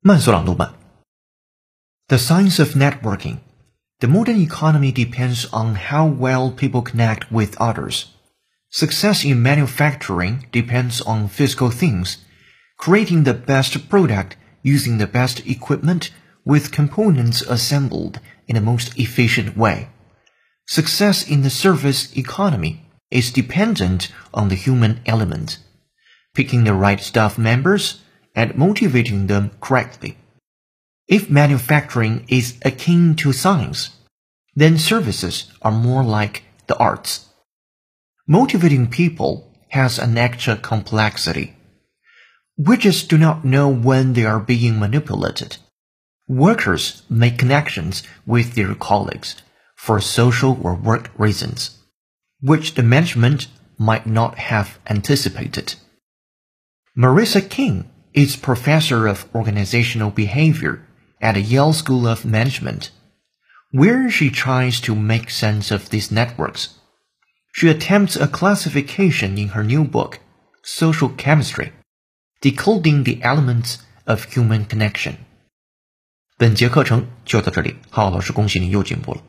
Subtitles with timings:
[0.00, 0.74] 慢速朗读版。
[2.08, 3.38] The science of networking.
[3.98, 8.04] The modern economy depends on how well people connect with others.
[8.70, 12.18] Success in manufacturing depends on physical things,
[12.76, 16.10] creating the best product using the best equipment
[16.44, 19.88] with components assembled in the most efficient way.
[20.66, 25.58] Success in the service economy is dependent on the human element,
[26.34, 28.02] picking the right staff members
[28.35, 30.17] and motivating them correctly.
[31.07, 33.89] If manufacturing is akin to science,
[34.55, 37.27] then services are more like the arts.
[38.27, 41.55] Motivating people has an extra complexity.
[42.57, 45.57] We just do not know when they are being manipulated.
[46.27, 49.35] Workers make connections with their colleagues
[49.75, 51.77] for social or work reasons,
[52.39, 55.75] which the management might not have anticipated.
[56.97, 60.80] Marissa King is professor of organizational behavior
[61.20, 62.90] at the Yale School of Management,
[63.72, 66.68] where she tries to make sense of these networks.
[67.52, 70.18] She attempts a classification in her new book,
[70.62, 71.72] Social Chemistry,
[72.40, 75.16] Decoding the Elements of Human Connection.
[76.38, 79.22] 本节课程就到这里，浩浩老师恭喜你又进步了。